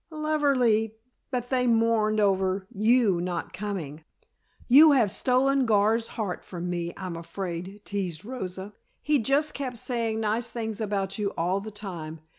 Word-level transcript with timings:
"Lov 0.09 0.43
ell 0.43 0.55
ly, 0.57 0.93
but 1.29 1.51
they 1.51 1.67
mourned 1.67 2.19
over 2.19 2.65
you 2.73 3.21
not 3.21 3.53
coming. 3.53 4.03
You 4.67 4.93
have 4.93 5.11
stolen 5.11 5.67
Gar's 5.67 6.07
heart 6.07 6.43
from 6.43 6.71
me, 6.71 6.91
I'm 6.97 7.15
afraid," 7.15 7.81
teased 7.85 8.25
Rosa. 8.25 8.73
"He 9.03 9.19
just 9.19 9.53
kept 9.53 9.77
saying 9.77 10.19
nice 10.19 10.49
things 10.49 10.81
about 10.81 11.19
you 11.19 11.33
all 11.37 11.59
the 11.59 11.69
time. 11.69 12.19